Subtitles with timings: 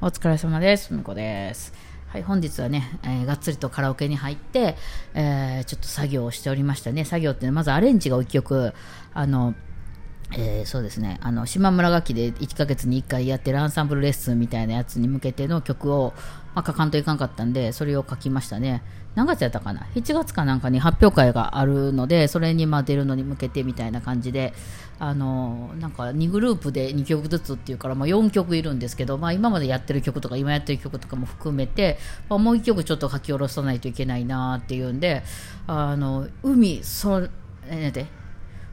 [0.00, 0.94] お疲れ様です。
[0.94, 1.72] みこです。
[2.06, 4.76] はい、本日はね、えーがっつりとカラオケに入って、
[5.14, 7.04] えーちょっと作業をしておりましたね。
[7.04, 8.74] 作業ってねまずアレンジが1曲、
[9.12, 9.54] あの、
[10.30, 16.12] えーそうですね、あの、島村楽器で1ヶ月に1回やってるアンサンブルレッスンみたいなやつに向けての曲を、
[16.54, 18.82] まあ、書かんといかんかったんで、それを書きましたね。
[19.14, 24.52] 何月やったかな ?7 月かなんかに発表会があるので、それにまあ出るのに向けてみたいな感じで、
[25.00, 35.22] あのなんか2グループで2曲ずつっていうから、まあ、4曲いるんですけど、まあ、今までやってる曲とか今やってる曲とかも含めて、まあ、もう1曲ちょっと書き下ろさないといけないなっていうんで、
[35.66, 38.06] あの海、そ、えー、なんて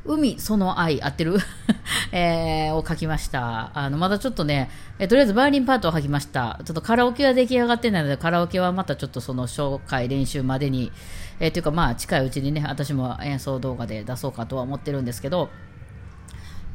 [0.06, 1.38] 海その愛合ってる、
[2.12, 3.72] えーを書きました。
[3.74, 4.70] あのまだちょっとね、
[5.00, 6.60] えとりあえずバイオリンパートを書きました。
[6.64, 10.92] ちょっとカラオケは出来上がってないのでカラオケはまたちょっとその紹介練習までに、
[11.40, 15.50] えーというかまあ近いうちにね私も演奏動画で出そうかとは思ってるんですけど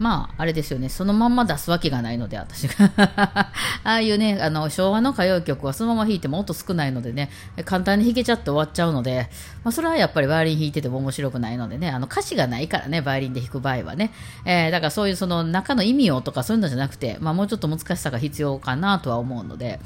[0.00, 2.90] まあ、あれですよね、そのまんま出すわけがないので、私が。
[2.96, 3.50] あ
[3.84, 7.28] あいうね、あの、昭和の歌謡曲はそのまま弾いても音少ないのでね、
[7.66, 9.28] 簡単に弾けちゃって終わっちゃうので、
[9.62, 14.10] まあ、それはやっぱりバイオリン弾いてても面白くないのでね、あの、歌詞がないからね、バイオリンで弾く場合はね。
[14.46, 19.80] えーだからそういうその中の意味をとかそういうのじゃなくて、まあ、もうちょっと難しさが必要かなとは思うので、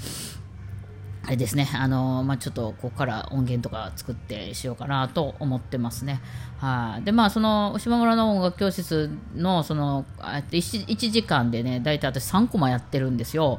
[1.26, 6.20] あれですね、あのまあ、ちょっとここから音源とか作ってしようかなと思ってますね。
[6.58, 13.58] はい、で、まあ、その島村の音楽教室のその 1, 1時間でね、大体私3コマやってるんですよ。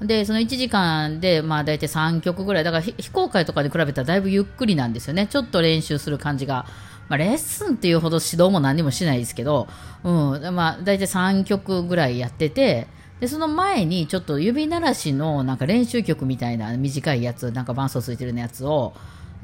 [0.00, 5.26] で、その1時間で、まあ、大体3曲ぐらい、だから非公開とかに比べたらだいぶゆっくりなんですよね。
[5.26, 6.66] ちょっと練習する感じが。
[7.08, 9.68] まあ、レッスンっていうほど指導も何もしないですけど、
[10.02, 12.86] うん、まあ、大体3曲ぐらいやってて、
[13.22, 18.94] で、その前にちょっと指鳴らしのなんか練習曲みたいな短いやつ、なんか伴奏ついてるやつを、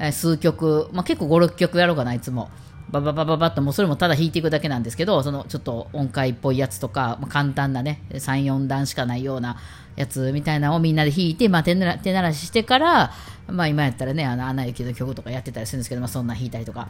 [0.00, 2.50] え数曲、まあ、結構5、6曲やろうかな、いつも。
[2.90, 9.58] バババババッと、もうそれもただ弾いていくだけなんですけど、そのちょっと音階っぽいやつとか、まあ、簡単なね、3、4段しかないような
[9.94, 13.12] やつみたいなのをみんなで弾いて、まあ、手なら手鳴らししてから、
[13.46, 16.88] まあ今やったらね、あの、アナ雪の曲とかやってたりするんですけど、まあそんな弾いたりとか。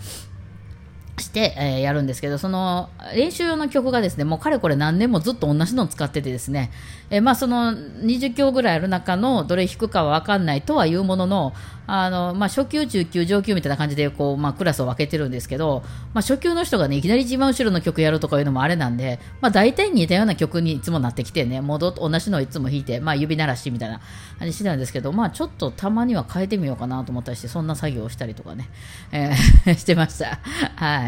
[1.21, 6.71] して、えーやるんですけど、その練習用の曲がですね、もうかれこれ何年もずっと同じのを使っててですね、
[7.11, 11.53] えーまあその20曲ぐらいある中のどれ弾くかは分かんないとはいうものの、
[11.87, 24.01] あの、まあ初級、中級、上級みたいな感じでこう、まあクラスを分けてるんですけど、まあ初級の人がね、いきなり一番後ろの曲やるとかいうのもあれなんで、まあ大体似たような曲にいつもなってきてね、戻っ同じのをいつも弾いて、まあ指鳴らしみたいな
[24.39, 28.69] 感じしてたんですけど、まあちょっとたまには変えてみようかなと思ったりして、そんな作業をしたりとかね、
[29.13, 30.39] えー してました。
[30.77, 31.08] は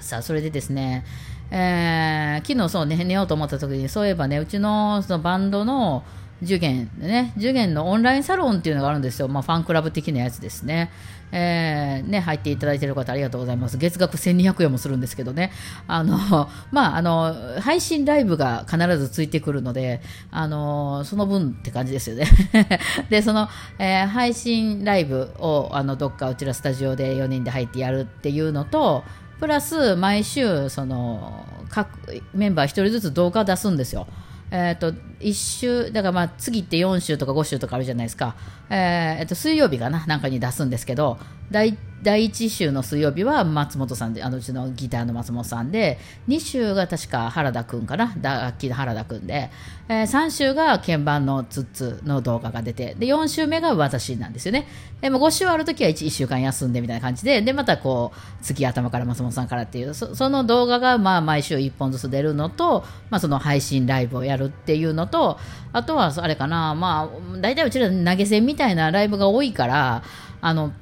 [0.00, 1.04] さあそれでですね、
[1.50, 6.04] えー昨日そうね寝ようと思った時にそういえばねうちのそのバンドの
[6.42, 10.90] 受験でね受験のオンラインサロンっていうのがあるんですよ、まあ、ファンクラブ的なやつですね,、
[11.32, 13.78] えーね入っていただいている方ありがとうございます。
[13.78, 15.50] 月額1200円もするんですけどね。
[15.88, 16.18] あの、
[16.70, 22.26] まあ、あの配信ライブが必ずついてくるのであのその分って感じですよね。
[23.08, 29.04] でその、えー配信ライブをあのどっかうちらスタジオで4人で入ってやるっていうのと
[29.38, 34.06] プラス毎週その各メンバー1人ずつ動画を出すんですよ。
[34.50, 38.36] えー、と1週だからまあ次って4週とか5週とかあるじゃないですか、
[38.70, 41.18] えーえっと水曜日かななんかに出すんですけど
[41.50, 45.98] 第第1週の水曜日は松本さんであのうちのギターの松本さんで
[46.28, 49.50] 2週が確か原田くんかな楽器の原田くんで、
[49.88, 54.68] え3週が鍵盤のツッツの動画が出てで4週目が私なんですよね。
[55.00, 65.38] でも5週ある時は 1, 1週間休んでみたいな感じででまたこう次頭から松本さんからっていうそその動画がまあ毎週1本ずつ出るのと、まあ、その配信ライブをやるっていうのと
[65.72, 70.04] あとはあれかなまあ大体うちら投げ銭みたいなライブが多いから
[70.40, 70.72] あの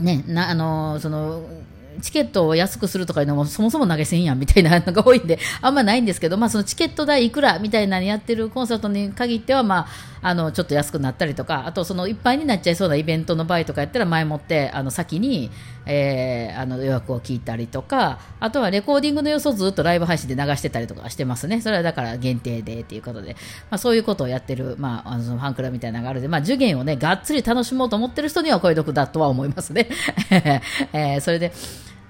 [0.00, 1.42] ね、なあのその
[2.00, 9.86] チケットを安くするとかいうのもそもそも投げ銭やんみたいなのが多いんであんまないんですけど、まあ、そのチケット代いくらみたいなのやってるコンサートに限っては、まあ、
[10.22, 15.50] あのちょっと安くなったりとかあとそのいっぱいになっちゃいそうなイベントの場合とかやったら前もってあの先に、
[15.86, 23.34] えーあの予約を聞いたりとかあとはレコーディングの様子をずっとライブ配信で流してたりとかしてますねそれはだから限定でっていうことで、
[23.70, 29.88] まあ、そういうことをやってる、まあ、あのそのファンクラブみたいなのがあるので、まあ、受験をねがっつり楽しもうと思ってる人にはこういう毒だとは思いますね。
[30.92, 31.52] えーそれで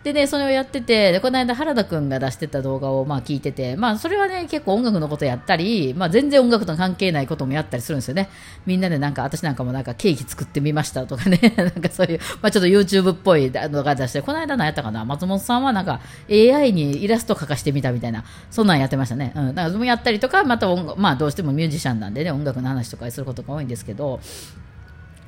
[0.08, 8.31] でね、それをやってて、でこの間原田くんが出してた動画をまあ聞いてて、まあそれはね、結構音楽のことやったり、まあ全然音楽と関係ないこともやったりするんですよね。
[8.64, 16.00] みんなでなんか、私なんかもなんかケーキ作ってみましたとかね、 なんかそういう、まあちょっと YouTube っぽい動画出して、この間何やったかな、松本さんはなんか
[16.31, 19.32] AI にイラスト描かしてみたみたいな、そんなんやってましたね。
[19.34, 19.49] うん。
[19.49, 24.20] だからそれもやったりとか、また音、まあどうしてもミュージシャンなんでね、音楽の話とかすることが多いんですけど、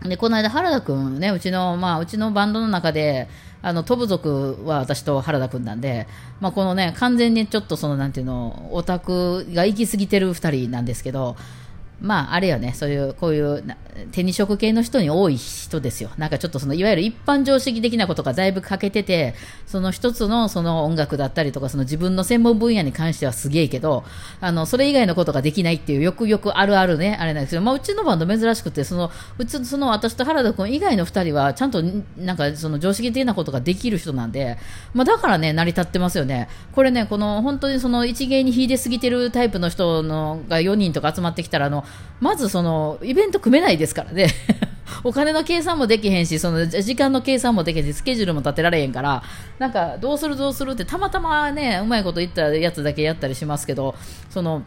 [0.03, 3.29] でこの間、原田くんね、うちの、まあ、うちのバンドの中で、
[3.63, 6.09] あの、飛ぶ族は私と原田くんなんで、
[6.41, 11.37] まあ、このね、完全にちょっとその、なんていうの、オタクが行き過ぎてる二人なんですけど、
[12.01, 13.63] まあ、あれよね、そういう、こういう
[14.13, 16.11] 手に職系の人に多い人ですよ。
[16.17, 19.35] なんかちょっとその、いわゆる一般常識的なことがだいぶ欠けてて、
[19.67, 24.05] その一つのその音楽だったりとか、その自分の専門分野に関してはすげえけど、
[24.41, 31.83] あの、それ以外のことができないっていう、よくよくあるあるね、あれなんですけど、まあ、うちのバンド珍しくて、その、うち、その私と原田君以外の二人は、ちゃんと、
[32.17, 34.57] なんかその常識的なことができる人なんで、
[34.95, 36.49] まあ、だからね、成り立ってますよね。
[36.73, 41.85] これね、この、本当にその一芸に秀ですぎてるタイプの人のが4人とか集まってきたら、あの、
[42.21, 44.29] まずその、イベント組めないですからね。
[45.05, 49.23] お金の計算もできへんし、その時間の計算もできへんし、スケジュールも立てられへんから、
[49.59, 53.95] なんか、どうするどうするって、たまたまね、うまいこと言ったやつだけやったりしますけど、
[54.29, 54.63] その、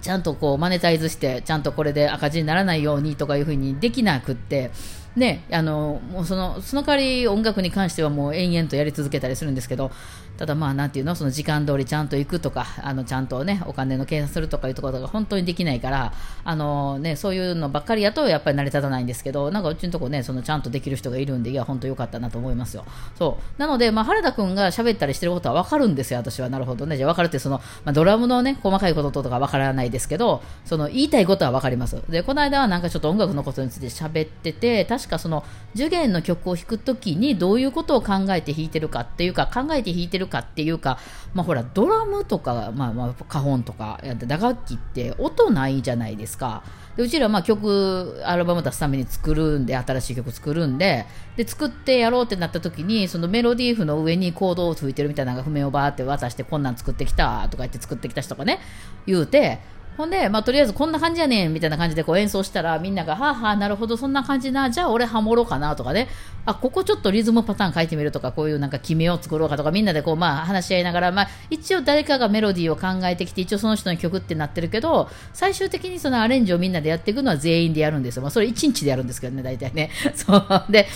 [0.00, 4.70] ちゃんとこうマネタイズして、ちゃんとこれで赤字にならないようにとかいうふうにできなくって、
[5.16, 9.90] ね、あのもうそのその代わり音楽に関してはもう延々とやり続けたりするんですけど
[10.38, 16.12] ただまあなんていうのその時間通りちゃんと行くとかあのちゃんとねお金の計算するとかいうところが本当にできないから
[16.44, 22.84] あの、ね、そういうのばっかりやとやっぱり成り立たないんですけどなんかうちのとこねそのちゃんとできる人がいるんでいや本当良かったなと思いますよ。
[23.18, 23.60] そう。
[23.60, 26.48] なので、まあ、原田君が喋ったりしてることは分かるんですよ私は。
[26.48, 26.96] なるほどね。
[26.96, 32.00] じゃあ分かるってその、まあ、ドラムのね細かいこととか分からないですけどその言いたいことは分かります。
[32.08, 35.44] でこの間はなんかちょっと音楽のことについて喋ってて確かその
[35.74, 40.98] 受験の曲を弾くときにどういうことを考えて弾いてるかっていうか考えて弾いてるかっていうか
[41.34, 46.62] まあ、ほらドラムとか、まあ、まあカホンとか打楽器って音ないじゃないですか。
[46.96, 58.58] でうちらまあ曲アルバム出すために作るんで新しい曲作るんでで作ってやろうってなった時にそのメロディー譜の上にコードを吹いてるみたいな譜面をバーって渡してこんなん作ってきたとか言って作ってきた人とかね
[59.06, 59.60] 言うて
[59.98, 66.06] ほんで、まあ、とりあえずこんな感じやねんみたいな感じでこう演奏したらみんなが、はあはあ、なるほど、そんな感じな、じゃあ俺ハモろうかなとかね、
[66.46, 78.22] あ、ここちょっとリズムパターン書いてみるとか、こういうなんか決めを作ろうかとか、みんなでこう、まあ、話し合いながら、まあ、一応誰かがメロディーを考えてきて、一応その人の曲ってなってるけど、最終的にそのアレンジをみんなでやっていくのは全員でやるんですよ。
[78.22, 79.90] まあ、それ1日でやるんですけどね、大体ね。
[80.14, 80.64] そう。
[80.70, 80.86] で、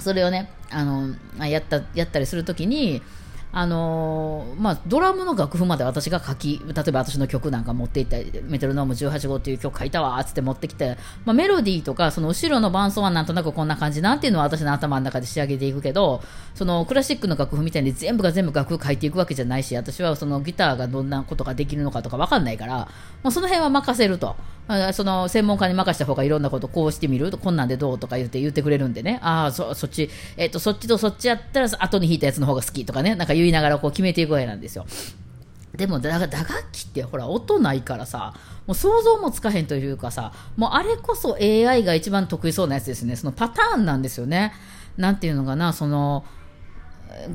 [0.00, 1.14] それをね、あの、
[1.46, 3.02] やった、やったりするときに、
[3.50, 16.22] あのー、まあ、ドラムの楽譜まで私が書き、例えば私の曲なんか持っていったメトロノーム18号っていう曲書いたわっつって持ってきて、まあ、メロディーとか、その後ろの伴奏はなんとなくこんな感じなんていうのは私の頭の中で仕上げていくけど、
[16.54, 22.88] そのクラシックの楽譜みたいに全部が全部楽譜書いていくわけじゃないし、私はそのギターがどんなことができるのかとかわかんないから、ま
[23.24, 24.36] あ、その辺は任せると。
[24.68, 27.30] あその専門家に任せた方がいろんなことこうしてみる？
[27.32, 34.86] こんなんでどうとか言って言ってくれるんでね、ああ、そそっち、えっ、ー、と、そっちとそっちやったら後に弾いたやつの方が好きとかね、なんか言いながらこう決めていくわけなんですよ。
[35.74, 38.34] でもだ打楽器ってほら音ないからさ
[38.66, 43.16] もう想像もつかへんというかさもうあれこそ AI が一番得意そうなやつですね。
[43.16, 44.52] そのパターンなんですよね。
[44.96, 46.24] なんていうのかなその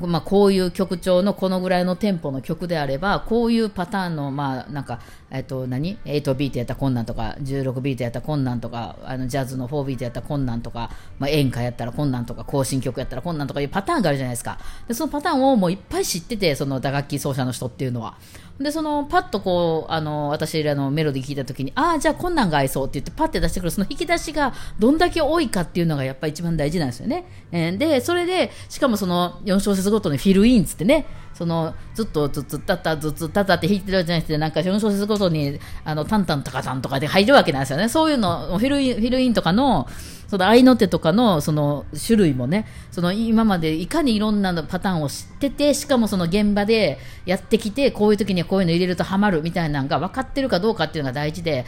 [0.00, 5.00] まあ、こういう曲調のこのぐらいのテンポの曲であればこういうパターンの、まあ、なんか、
[5.30, 14.58] えっと何、8ビートやったらこんなんとか16ビートやったらこんなんとかあのジャズの4ビートやったらこんなんとか、まあ、演歌やったらこんなんとか行進曲やったらこんなんとかいうパターンがあるじゃないですか。
[14.88, 18.16] でそのパターンをもういっぱい知っててその打楽器奏者の人っていうのは。
[18.60, 27.24] で、その、パッとこう、あの、私らのメロディー聞いたときに、ああ、じゃあこんなんが合いそうって言って、パッて出してくる、その引き出しがどんだけ多いかっていうのがやっぱり一番大事なんですよね。
[27.50, 37.88] えー、で、それで、しかもその、4小節ごとにフィルインっつってね、その、ずっとずつたたずつたたって弾いてるじゃなくて、なんか4小節ごとに、あの、タンタンタカタンとかで入るわけなんですよね。
[37.88, 39.88] そういうの、フィルイン、フィルインとかの、
[40.34, 51.64] その合いの手とかのその種類もねその今までいかにいろんなパターンを知っててしかもその現場でやってきてこういう時にはこういうの入れるとハマるみたいなのが分かってるかどうかっていうのが大事で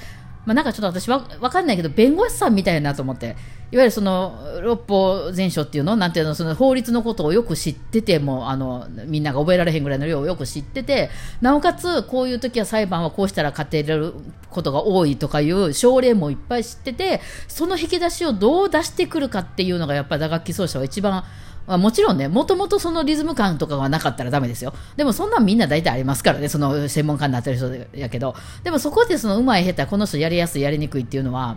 [0.46, 3.36] まあ、なんかちょっと私は分かんないけど弁護士さんみたいなと思って。
[3.72, 5.96] いわゆるその六法全書っていうの？
[5.96, 6.36] なんていうの？
[6.36, 11.10] その法律のことをよく知っててもあのみんなが覚えられへんぐらいの量をよく知ってて
[11.40, 14.14] なおかつこういう時は裁判はこうしたら勝てる
[14.50, 21.24] ことが多いとかいう症例もいっぱい知っててその引き出しをどう出してくるかっていうのがやっぱり打楽器奏者は一番
[21.74, 24.72] あ、もちろんね、もともとそのリズム感とかがなかったらダメですよ。
[24.96, 28.34] でもそんなんみんな大体ありますからね、その専門家になってる人やけど。
[28.62, 31.56] でもそこでその上手い下手、この人やりやすい、やりにくいっていうのは、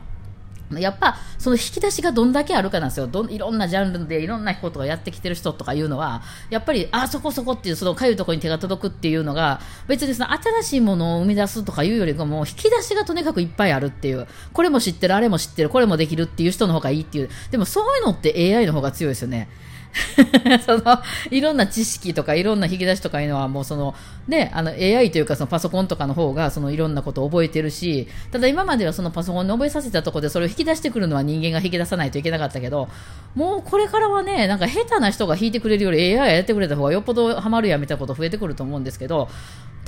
[0.78, 19.50] やっぱその引き出しがどんだけあるかなんですよどいろんなジャンルでいろんなことをやってきてる人とかいうのはやっぱりあそこそこっていうそのかゆいところに手が届くっていうのが別にその新しいものを生み出すとかいうよりも引き出しがとにかくいっぱいあるっていうこれも知ってるあれも知ってるこれもできるっていう人の方がいいっていうでもそういうのって AI の方が強いですよね。
[20.66, 23.96] そのいろんな知識とかいろんな引き出しとかいうのはもうその、
[24.28, 32.88] ね、あの AI というかそのパソコンとかの方がそのいろんなことを覚えてるしただ今まではそのパソコンに覚えさせたところでそれを引き出してくるのは人間が引き出さないといけなかったけど
[33.36, 39.30] もうこれからはねなんか下手な人が引いてくれるより AI やってくれた方がよっぽどハマるやみたいなこと増えてくると思うんですけど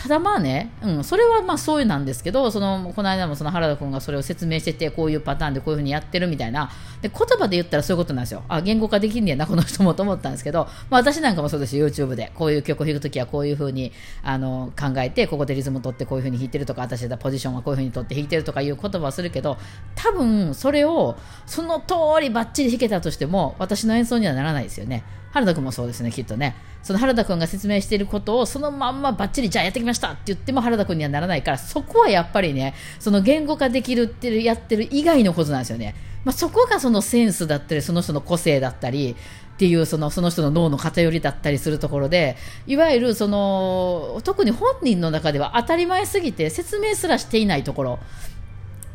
[0.02, 6.72] ただまあね、うん、それはまあそういうなんですけど、その、この間もその原田君がそれを説明してて、こういうパターンでこういうふうにやってるみたいな、
[7.04, 8.44] で、言葉で言ったらそういうことなんですよ。
[8.48, 12.32] あ、言語化できんねやな、この人もと思ったんですけど、まあ私なんかもそうですよ、YouTube で。
[12.34, 13.92] こういう曲を弾くときはこういうふうに、
[14.24, 19.60] あの、考えて、ここでリズム取ってこういうふうに弾いてるとか、私だポジションはこういうふうに取って弾いてるとかいう言葉はするけど、
[19.94, 21.16] 多分それを、
[21.46, 25.04] その通りバッチリ弾けたとしても、私の演奏にはならないですよね。
[25.32, 26.56] 原田君もそうですね、きっとね。
[26.84, 35.96] その原田君が説明していることをそのまんまばっちりじゃあやってきましたって言っても原田君にはならないからそこはやっぱりねその言語化できるってやってる以外のことなんですよね、
[36.26, 42.36] まあ、そこがそのセンスだったりその人の個性だったりっていうそのその人の脳の偏りだったりするところで
[42.66, 48.00] いわゆるその特に本人の中では当たり前すぎて説明すらしていないところ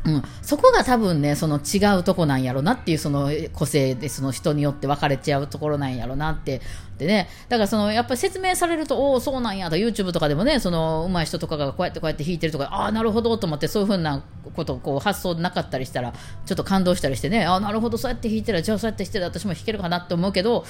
[0.05, 6.61] うん、そこが多分ね、その違うとこなんやろなっていう、その個性で、その人によって分かれちゃうところなんやろなって。
[6.97, 14.23] でね、だからその、やっぱり説明されると、おお、そうなんやと、YouTube とかでもね、その、上手い人とかがこうやってこうやって弾いてるとか、ああ、なるほどと思って、そういうふうな
[14.55, 16.13] こと、こう、発想なかったりしたら、
[16.45, 20.65] ちょっと感動したりしてね、ああ、なるほど、そうやって弾いてるじゃあそうやって弾いてる私も弾けるかなって思うけど、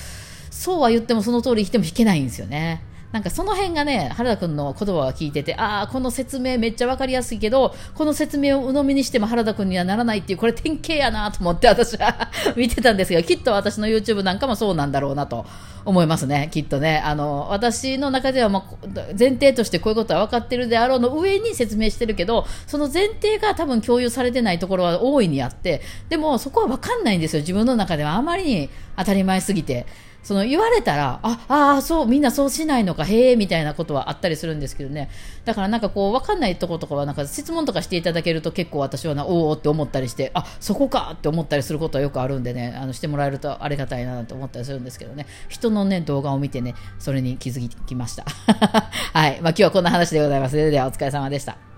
[0.49, 2.81] そうは言ってもその通り弾いても弾けないんですよね。
[3.11, 15.45] なんかその辺がね、原田君の言葉を聞いてて、ああ、この説明めっちゃわかりやすいけど、この説明を鵜呑みにしても原田君にはならないっていう、これ典型やなと思って私は 見てたんですが、きっと私の YouTube なんかもそうなんだろうなと
[15.85, 17.01] 思いますね、きっとね。
[17.05, 18.65] あの、私の中では、ま
[19.17, 29.85] 前提としてこういうことは分かってるであろうの上に説明してるけど、その前提が多分共有されてないところは大いにあって、でもそこは分かんないんですよ、自分の中ではあまりに当たり前すぎて。
[30.27, 35.09] その言われたら、あ、ああ、そう、みんなそうしないのか、へえ、みたいなことはあったりするんですけどね。
[35.45, 45.27] だからなんかこう、わかんないとことかは、なんか質問とかしていただけると結構私はな、おおって思ったりして、あ、そこかって思ったりすることはよくあるんでね、あの、してもらえるとありがたいなと思ったりするんですけどね。
[45.47, 48.25] 人のね、動画を見てね、それに気づきました。
[49.13, 49.39] はい。
[49.39, 50.51] まあ今日はこんな話でございます。
[50.51, 51.76] それではお疲れ様でした。